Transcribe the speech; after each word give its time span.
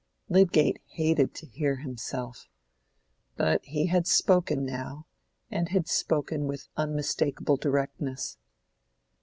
Lydgate 0.29 0.79
hated 0.87 1.35
to 1.35 1.45
hear 1.45 1.75
himself. 1.75 2.49
But 3.37 3.63
he 3.63 3.85
had 3.85 4.07
spoken 4.07 4.65
now, 4.65 5.05
and 5.51 5.69
had 5.69 5.87
spoken 5.87 6.47
with 6.47 6.69
unmistakable 6.75 7.55
directness. 7.57 8.39